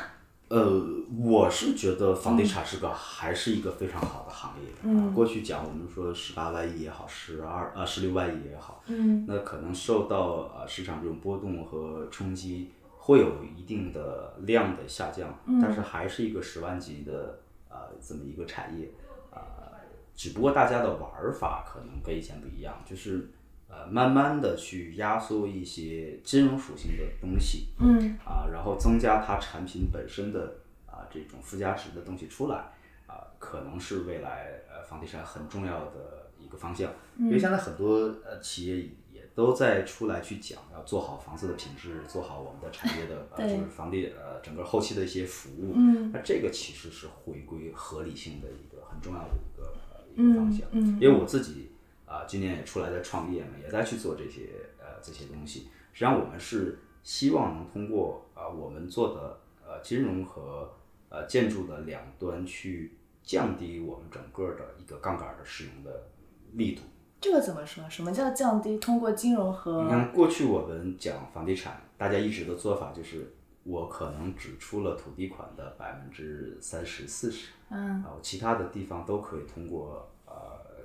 [0.50, 0.82] 呃，
[1.20, 4.70] 我是觉得房地产是个、还是一个非常好的行业。
[4.84, 18.90] 嗯啊，过去讲我们说十八万亿也好，十二呃十六万亿也好，嗯那可能受到呃市场这种波动和冲击，会有一定的量的下降，嗯但是还是一个十万级的呃这么一个产业，
[19.32, 19.40] 呃，
[20.16, 23.30] 只不过大家的玩法可能跟以前不一样，就是
[23.70, 32.58] 呃慢慢的去压缩一些金融属性的东西，嗯啊，然后增加它产品本身的啊这种附加值的东西出来
[33.08, 36.92] 啊，可能是未来呃房地产很重要的一个方向。
[37.20, 38.78] 因为现在很多呃企业
[39.12, 45.74] 也都在出来去讲，要做好房子的品质，做好我们的产业的呃 就是房地呃整个后期的一些服务。
[45.76, 50.68] 嗯那这个其实是回归合理性的一个很重要的一个呃一个方向。
[50.72, 51.72] 嗯因为我自己
[52.08, 55.68] 啊、今年也出来在创业嘛，也在去做这些呃这些东西。
[55.94, 60.74] 实际上我们是希望能通过啊、我们做的呃金融和
[61.10, 66.08] 呃建筑的两端去降低我们整个的一个杠杆的使用的
[66.54, 66.82] 力度。
[67.20, 67.90] 这个怎么说？
[67.90, 68.78] 什么叫降低？
[68.78, 80.06] 通过金融和你看，过去我们讲房地产，大家一直的做法就是，我可能只出了土地款的百分之三十、四十，嗯啊，我其他的地方都可以通过呃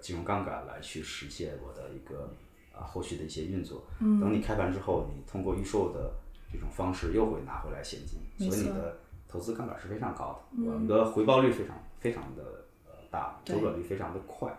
[0.03, 2.29] 金融杠杆来去实现我的一个
[2.75, 3.85] 啊、后续的一些运作。
[4.01, 6.13] 嗯等你开盘之后，你通过预售的
[6.53, 8.19] 这种方式又会拿回来现金，
[8.51, 12.43] 所以你的投资杠杆是非常高的，我们的回报率非常非常的
[12.87, 14.53] 呃大，周转率非常的快。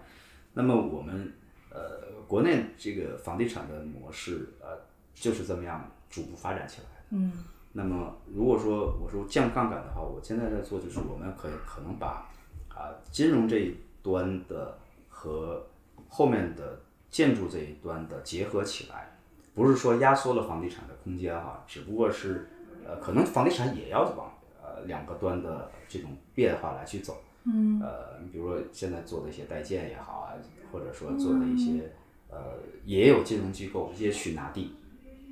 [0.54, 1.34] 那么我们
[1.70, 4.80] 呃国内这个房地产的模式呃
[5.14, 7.04] 就是这么样逐步发展起来的。
[7.12, 7.34] 嗯
[7.76, 12.30] 那么如果说我说降杠杆的话，我现在在做就是我们可以可能把
[12.70, 14.78] 啊、金融这一端的
[15.24, 15.66] 和
[16.10, 19.18] 后面的建筑这一端的结合起来，
[19.56, 22.50] 不是说压缩了房地产的空间哈、只不过是
[22.86, 27.22] 呃可能房地产也要往呃两个端的这种变化来去走。
[27.46, 30.36] 嗯呃，你比如说现在做的一些代建也好啊，
[30.72, 31.90] 或者说做的一些、
[32.30, 32.38] 呃，
[32.84, 34.76] 也有金融机构直接去拿地，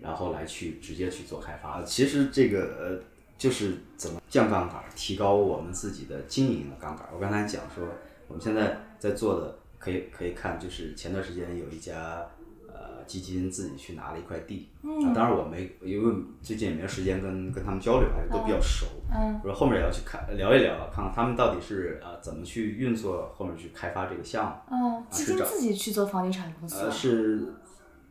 [0.01, 1.83] 然后来去直接去做开发。
[1.83, 2.99] 其实这个呃，
[3.37, 7.07] 就是怎么降杠杆，提高我们自己的经营的杠杆。
[7.13, 7.85] 我刚才讲说，
[8.27, 12.23] 我们现在在做的可以可以看，就是前段时间有一家
[12.67, 24.75] 呃基金自己去拿了一块地，啊，当然我没因为最近也没有时间跟跟他们交流，还是都比较熟，嗯，我说后面也要去看聊一聊，看看他们到底是呃怎么去运作，后面去开发这个项目。
[24.75, 27.53] 嗯，基金自己去做房地产公司呃，是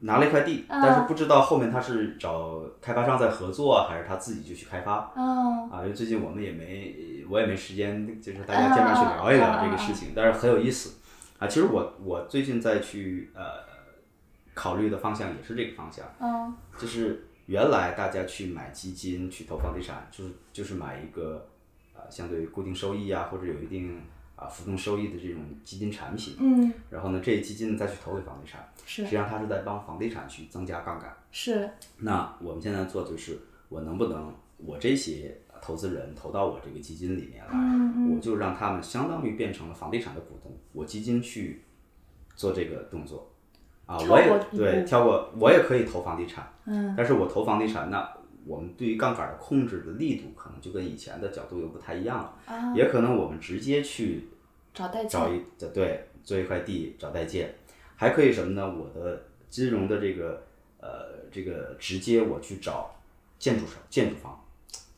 [0.00, 5.12] 拿了一块地，但是不知道后面他是找开发商在合作啊，还是他自己就去开发。
[5.14, 10.94] 嗯啊，因为最近我们也没，我也没时间，就是大家见面去聊一聊这个事情，但是很有意思。
[11.40, 13.64] 啊，其实我我最近在去呃
[14.55, 16.55] 考虑的方向也是这个方向，嗯。
[16.79, 21.48] 就是原来大家去买基金去投房地产，就是就是买一个
[21.94, 24.00] 呃相对于固定收益啊，或者有一定
[24.37, 29.05] 啊浮动收益的这种基金产品，嗯，然后呢，这些基金再去投给房地产，是。
[29.05, 31.11] 实际上它是在帮房地产去增加杠杆。
[31.33, 41.62] 是，那我们现在做就是，我能不能我这些投资人投到我这个基金里面来，嗯我就让他们相当于变成了房地产的股东，我基金去
[42.35, 43.31] 做这个动作，
[43.87, 46.94] 啊，我也对跳过，我也可以投房地产，嗯。
[46.96, 48.11] 但是我投房地产，那
[48.46, 54.29] 我们对于杠杆的控制的力度可能就跟以前的角度又不太一样了，啊，也可能我们直接去
[54.73, 55.42] 找代找建，一
[55.75, 57.55] 对做一块地找代建，
[57.96, 58.75] 还可以什么呢？
[58.75, 60.42] 我的金融的这个
[60.81, 62.94] 呃这个直接我去找
[63.38, 64.42] 建筑商建筑方，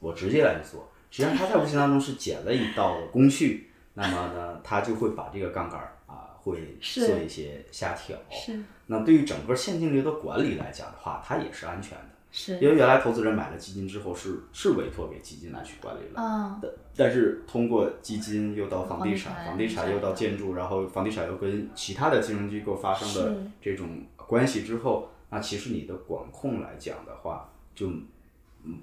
[0.03, 0.87] 我直接来做。
[1.11, 8.17] 实际上他在无形当中是减了一道工序，那么呢，他就会把这个杠杆儿啊会做一些下调。
[8.31, 12.05] 是那对于整个现金流的管理来讲的话，它也是安全的。
[12.35, 28.07] 是，因为原来投资人买了基金之后是是委托给基金来去管理了，啊，但但是通过基金又到房地产，房房地产又到建筑，然后房地产又跟其他的金融机构发生了这种关系之后，那其实你的管控来讲的话，就嗯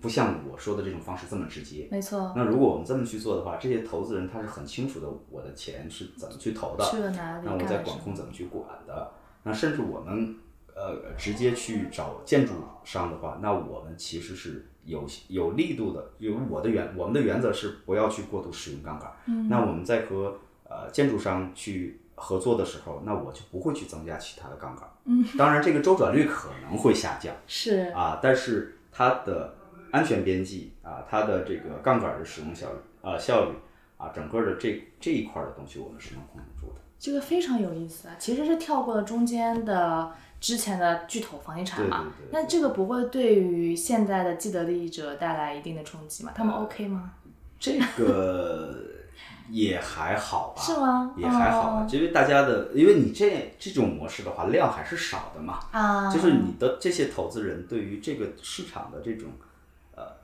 [0.02, 1.88] 不像我说的这种方式这么直接。
[1.90, 9.12] 没错，那如果我们这么去做的话，这些投资人他是很清楚的，我的钱是怎么去投的，去了哪里那我在管控怎么去管的？
[9.44, 10.36] 那甚至我们
[10.76, 16.12] 呃直接去找建筑商的话，那我们其实是有有力度的。
[16.18, 19.10] 因为我的原我们的原则是不要去过度使用杠杆。
[19.28, 20.38] 嗯，那我们在和
[20.68, 24.86] 呃建筑商去合作的时候，那我就不会去增加其他的杠杆。
[25.06, 29.56] 嗯，当然这个周转率可能会下降是啊，但是它的
[29.92, 33.56] 安全边际啊，它的这个杠杆的使用效率啊效率
[33.98, 36.76] 啊，整个的这这一块儿的东西，我们是能控制住的。
[36.98, 42.04] 这个非常有意思啊，其实是跳过了中间的之前的巨头房地产嘛。
[42.18, 46.32] 对对对那这个不会对于现在的既得利益者带来一定的冲击吗？
[46.36, 47.12] 他们 OK 吗？
[47.60, 48.76] 这个
[49.50, 59.30] 也还好吧，是吗也还好吧，哦因为大家的，因为你这这种模式的话，量还是少的嘛，啊，就是你的这些投资人对于这个市场的这种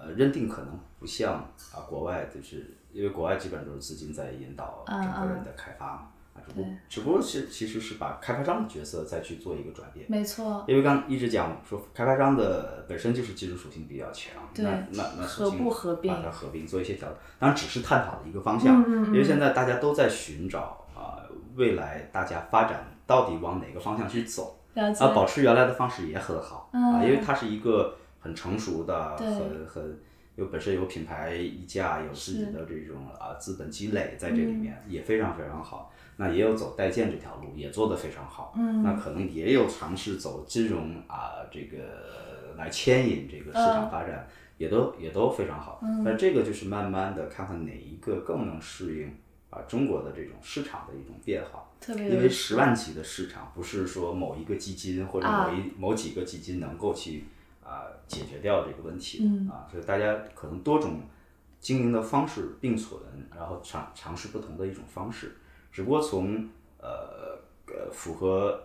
[0.05, 1.33] 呃呃认定，可能不像
[1.73, 6.07] 啊国外，就是因为国外基本上都是资金在引导整个人的开发嘛。
[6.35, 16.13] 啊，只不过只不过是其实是把开发商的角色再去做一个转变，没错，因为刚一直讲说开发商的本身就是技术属性比较强，对那那那属合性不合并。
[16.13, 21.23] 把它合并做一些调整，当然只是探讨的一个方向，嗯因为现在大家都在寻找啊、
[21.55, 29.99] 未来大家发展到底往哪个方向去走，啊，保持原来的方式也很好、啊，因为嗯它是一个很成熟的、很很
[30.35, 35.93] 有本身有品牌溢价，有自己的这种啊资本积累在这里面，嗯也非常非常好。
[36.17, 38.53] 那也有走代建这条路，也做得非常好。
[38.57, 45.79] 嗯，那可能也有尝试走金融啊，这个来牵引这个市场发展，也都也都非常好。
[45.83, 49.13] 嗯，但这个就是慢慢的看看哪一个更能适应
[49.51, 51.63] 啊中国的这种市场的一种变化。
[51.79, 57.25] 特别因为十万级的市场不是说某一个基金或者啊某一、某几个基金能够去
[57.65, 59.49] 啊、解决掉这个问题的、嗯。
[59.49, 61.01] 啊，所以大家可能多种
[61.59, 63.01] 经营的方式并存，
[63.35, 65.35] 然后尝尝试不同的一种方式，
[65.71, 66.47] 只不过从
[66.77, 68.63] 呃呃符合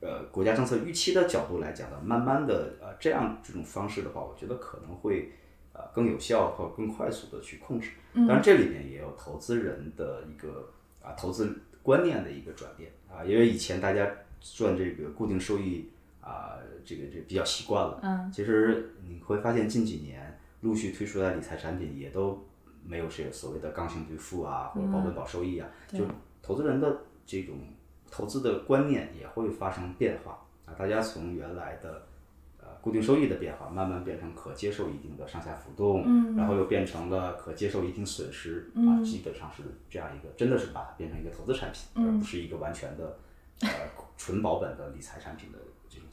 [0.00, 5.32] 呃国家政策预期的角度来讲呢，慢慢的呃这样这种方式的话，我觉得可能会
[5.72, 7.92] 呃更有效或更快速的去控制。
[8.14, 10.70] 当然这里面也有投资人的一个
[11.02, 12.92] 啊投资观念的一个转变。
[13.10, 14.06] 啊，因为以前大家
[14.38, 15.90] 赚这个固定收益
[16.28, 17.98] 啊，这个这比较习惯了。
[18.02, 22.46] 嗯，其实你会发现近几年陆续推出来的理财产品也都
[22.84, 26.04] 没有谁所谓的刚性兑付啊，或者保本保收益啊，就
[26.42, 27.56] 投资人的这种
[28.10, 30.46] 投资的观念也会发生变化。
[30.66, 32.06] 啊，大家从原来的。
[32.60, 43.16] 呃，固定收益的变化，慢慢变成可接受一定的上下浮动，嗯，然后又变成了可接受一定损失，啊，基本上是这样一个，真的是把它变成一个投资产品，而不是一个完全的
[43.60, 43.68] 呃
[44.16, 45.58] 纯保本的理财产品的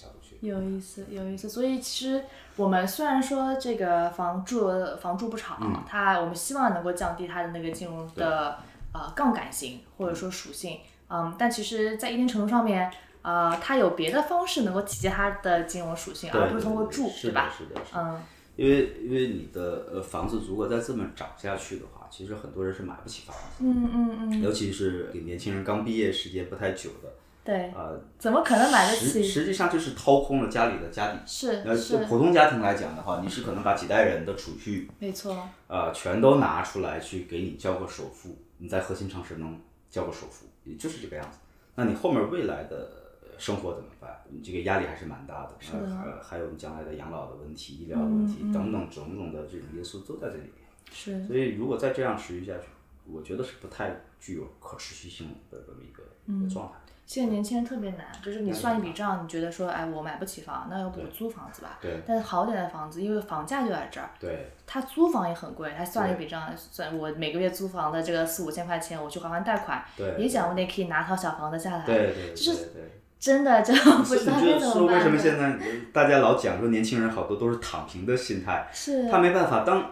[0.06, 0.36] 角度去。
[0.46, 1.50] 有意思，有意思。
[1.50, 2.24] 所以其实
[2.56, 4.70] 我们虽然说这个房住
[5.02, 8.58] 房住不炒，嗯它我们希望能够降低它的那个金融的
[8.94, 10.80] 呃杠杆性或者说属性，
[11.10, 12.92] 嗯，但其实，在一定程度上面，
[13.22, 17.52] 呃，它有别的方式能够体现它的金融属性，而不是通过住，对吧？
[17.56, 18.00] 是的，是的。
[18.00, 18.22] 嗯，
[18.56, 23.42] 因为因为你的呃房子如果再这么涨下去的话，其实很多人是买不起房子。
[23.60, 24.42] 嗯嗯嗯。
[24.42, 27.10] 尤其是给年轻人刚毕业时间不太久的。
[27.46, 27.70] 对。
[27.70, 27.92] 啊。
[28.18, 29.24] 怎么可能买得起？
[29.24, 31.20] 实际上就是掏空了家里的家底。
[31.26, 32.00] 是是。
[32.06, 34.90] 普通家庭来讲的话，你是可能把几代人的储蓄。
[35.00, 35.48] 没错。
[35.68, 39.58] 呃，全都拿出来去给你交个首付，你在核心城市能
[39.90, 41.38] 交个首付，也就是这个样子。
[41.76, 42.90] 那你后面未来的
[43.38, 44.20] 生活怎么办？
[44.30, 45.52] 你这个压力还是蛮大的。
[45.60, 45.80] 是的。
[45.80, 50.66] 呃，还有你将来的养老的问题、医疗的问题等等种种的这种因素都在这里面。
[50.92, 51.26] 是。
[51.28, 52.66] 所以如果再这样持续下去，
[53.12, 56.74] 我觉得是不太具有可持续性的这么一个一个状态。
[57.06, 61.78] 现在年轻人特别难，就是你算一笔账，你觉得说，哎，我买不起房，那要不租房子吧？
[61.80, 62.02] 对。
[62.06, 64.10] 但是好点的房子，因为房价就在这儿。
[64.20, 64.52] 对。
[64.66, 69.86] 他租房也很贵，他算一笔账，算我每个月租房的这个四五千块钱，我去还还贷款，
[70.18, 71.86] 也讲不定可以拿套小房子下来。
[71.86, 72.34] 对对对。
[72.34, 72.72] 就是
[73.20, 74.72] 真的就不知道该怎么办。
[74.72, 75.58] 说为什么现在
[75.94, 78.68] 大家老讲说年轻人好多都是躺平的心态？
[78.74, 79.08] 是。
[79.10, 79.92] 他没办法，当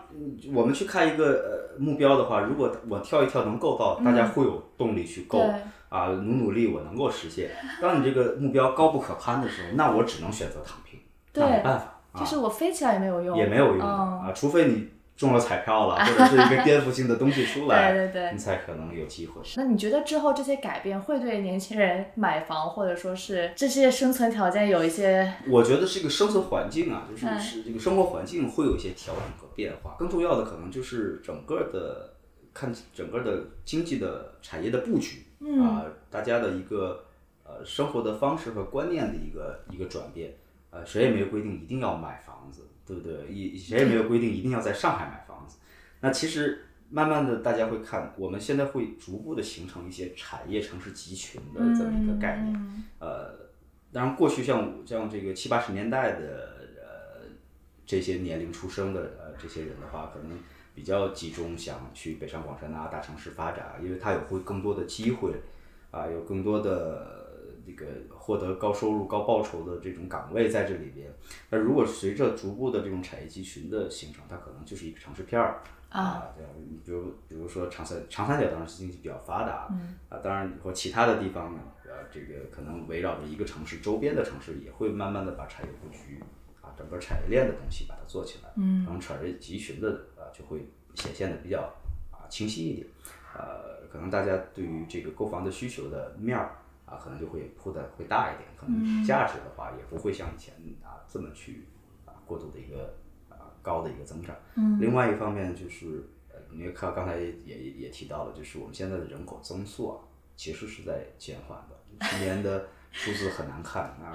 [0.52, 5.40] 我们去看一个呃目标的话，如果我跳一跳能够到，大家会有动力去够。
[5.94, 7.52] 啊，努努力，我能够实现。
[7.80, 11.00] 当你这个目标高不可攀的时候，那我只能选择躺平，
[11.36, 12.02] 那没办法。
[12.20, 19.42] 就是我飞起来也没有用，也没有用啊，除非你中了彩票了，或者是一个颠覆性的东西出来， 对对对，你才可能有机会。
[19.56, 25.32] 那你觉得之后这些改变会对年轻人买房，或者说是这些生存条件有一些？
[25.48, 29.96] 我觉得是一个生存环境啊，就是是这个生活环境会有一些调整和变化。
[30.00, 32.14] 更重要的可能就是整个的
[32.52, 35.26] 看整个的经济的产业的布局。
[35.62, 37.06] 啊，大家的一个
[37.44, 40.34] 呃生活的方式和观念的一个一个转变，
[40.70, 43.28] 呃，谁也没有规定一定要买房子，对不对？
[43.28, 45.58] 一谁也没有规定一定要在上海买房子。
[46.00, 52.84] 那其实慢慢的，大家会看，我们现在会逐步的形成一些产业城市集群的这么一个概念。
[53.00, 53.34] 呃，
[53.92, 57.28] 当然过去像像这个七八十年代的呃
[57.86, 60.38] 这些年龄出生的呃这些人的话，可能。
[60.74, 65.34] 比较集中想去北上广深啊大城市发展，因为它有会更多的机会，
[65.92, 71.12] 啊，有更多的那个获得高收入高报酬的这种岗位在这里边。
[71.50, 79.70] 那如果随着逐步的这种产业集群的形成，它可能就是一个城市片儿啊，对，你，比如比如说长三长三角当然是经济比较发达，
[80.10, 86.20] 啊，当然或其他的地方呢，呃，这个可能围绕着一个城市周边的城市也会慢慢的把产业布局
[86.74, 90.08] 啊，整个产业链的东西把它做起来，嗯，然后产业集群的。
[90.34, 91.62] 就会显现的比较
[92.10, 92.88] 啊清晰一点，
[93.36, 96.58] 呃，可能大家对于这个购房的需求的面儿
[96.88, 101.68] 啊，可能就会铺的会大一点，可能价值的话也不会像以前啊这么去
[102.06, 102.96] 啊过度的一个
[103.30, 104.36] 啊高的一个增长。
[104.56, 104.82] 嗯。
[104.82, 110.02] 另外一方面就是，呃，你看刚才也也也提到了，就是我们现在的人口增速啊，
[110.36, 114.14] 其实是在减缓的，去年的数字很难看啊，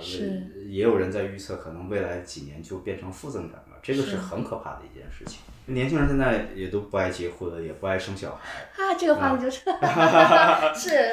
[0.66, 5.40] 也有人在预测，可能未来几年就变成负增长了，这个是很可怕的一件事情。
[5.66, 8.60] 年轻人现在也都不爱结婚，也不爱生小孩。
[8.82, 9.60] 啊，这个话题就 是，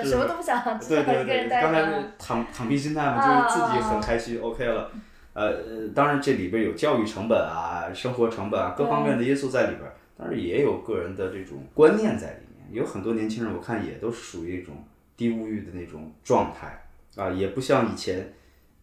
[0.03, 4.89] 是什么都不想，对对对，刚才是躺躺平心态嘛，就是自己很开心，OK 了。
[5.33, 12.65] 呃，当然这里边有教育成本啊、生活成本啊各方面的因素在里边，但是也有个人的这种观念在里面。
[12.71, 14.85] 有很多年轻人，我看也都是属于一种
[15.17, 16.84] 低物欲的那种状态
[17.15, 18.33] 啊，也不像以前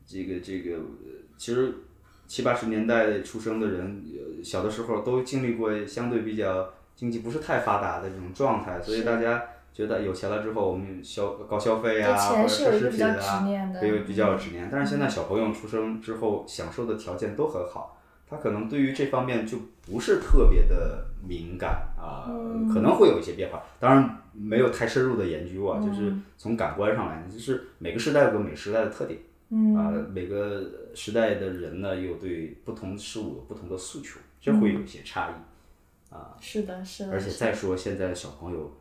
[0.06, 0.78] 这个这个，
[1.36, 1.74] 其实。
[2.28, 4.02] 七八十年代出生的人，
[4.42, 9.42] 小的时候都经历过相对比较经济不是太发达的这种状态，所以大家
[9.74, 13.46] 觉得有钱了之后，我们消高消费啊，或者奢侈品啊，
[13.78, 14.66] 对，比较有执念。
[14.72, 18.00] 但是现在小朋友出生之后，享受的条件都很好，
[18.32, 22.26] 他可能对于这方面就不是特别的敏感啊，
[22.72, 23.62] 可能会有一些变化。
[23.78, 29.20] 当然没有太深入的研究啊，就是从感官上来，就是每个时代有个每时代的特点。
[29.76, 30.64] 啊，每个
[30.94, 37.12] 时代的人呢，又对不同事物有不同的诉求，这会有一些差异，啊，是的，是的。
[37.12, 38.72] 而且再说，现在的小朋友，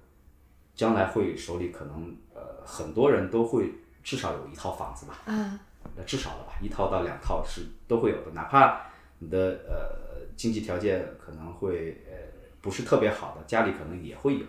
[0.73, 3.69] 将来会手里可能呃，很多人都会
[4.01, 5.59] 至少有一套房子吧，啊，
[5.97, 8.81] 那至少了吧，一套到两套是都会有的，哪怕
[9.21, 12.11] 你的呃经济条件可能会呃
[12.59, 14.45] 不是特别好的，家里可能也会有。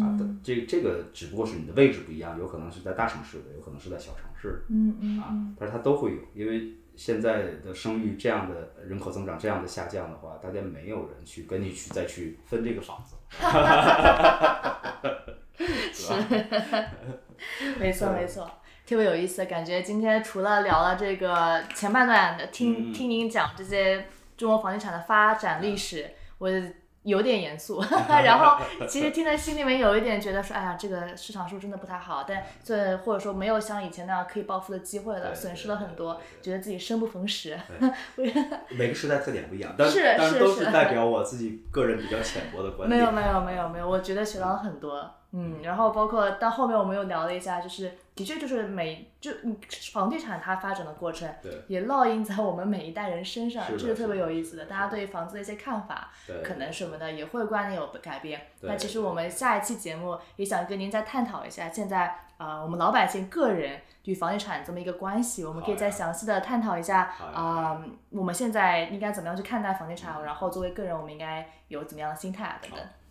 [0.00, 4.96] 啊，这这个只不过是你的位置不一样，有可能是在大城市的，有可能是在小城市，嗯。
[5.02, 13.16] 嗯啊，但是它都会有，因为现在的生育这样的人口增长这样的下降的话，大家没有人去跟你去再去分这个房子，
[15.92, 16.12] 是，
[17.78, 18.50] 没错没错，
[18.92, 26.48] 特别有意思，感觉今天除了聊了这个前半段，听听您讲这些中国房地产的发展历史，我。
[27.04, 32.24] 有点严肃， 然后其实听在心里面有一点觉得说，哎呀，这个市场是不是真的不太好？
[32.28, 37.58] 但这或者说没有像以前那样可以暴富的机会了，损失了很多，觉得自己生不逢时。
[38.70, 43.00] 每个时代特点不一样， 但是都是代表我自己个人比较浅薄的观点。
[43.00, 45.12] 没有没有没有没有，我觉得学到了很多。
[45.34, 49.56] 嗯，然后包括到后面我们又聊了一下，就是的确就是每就嗯
[49.92, 51.50] 房地产它发展的过程，对。
[51.68, 54.66] 也烙印在我们每一代人身上，这是特别有意思的。
[54.66, 56.42] 大家对房子的一些看法，对。
[56.42, 58.42] 可能什么的也会观念有改变。
[58.60, 72.80] 那其实我们下一期节目也想跟您再探讨一下，现在呃我们老百姓个人与房地产这么一个关系，我们可以再详细的探讨一下啊、我们现在应该怎么样去看待房地产，然后作为个人我们应该有怎么样的心态啊等等。